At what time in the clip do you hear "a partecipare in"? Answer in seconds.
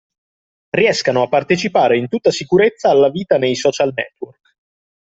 1.21-2.07